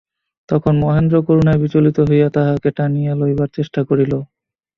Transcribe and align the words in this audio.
তখন 0.49 0.73
মহেন্দ্র 0.83 1.15
করুণায় 1.27 1.61
বিচলিত 1.63 1.97
হইয়া 2.09 2.27
তাহাকে 2.35 2.69
টানিয়া 2.77 3.13
লইবার 3.21 3.49
চেষ্টা 3.57 3.81
করিল। 3.89 4.13